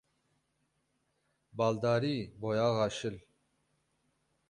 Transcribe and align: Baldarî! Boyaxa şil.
Baldarî! 1.57 2.17
Boyaxa 2.41 2.87
şil. 2.97 3.17